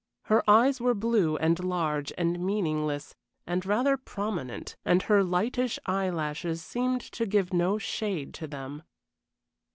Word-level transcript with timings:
Her 0.23 0.43
eyes 0.49 0.81
were 0.81 0.95
blue 0.95 1.37
and 1.37 1.63
large 1.63 2.11
and 2.17 2.39
meaningless 2.39 3.13
and 3.45 3.63
rather 3.67 3.97
prominent, 3.97 4.75
and 4.83 5.03
her 5.03 5.23
lightish 5.23 5.77
eyelashes 5.85 6.65
seemed 6.65 7.01
to 7.11 7.27
give 7.27 7.53
no 7.53 7.77
shade 7.77 8.33
to 8.33 8.47
them. 8.47 8.81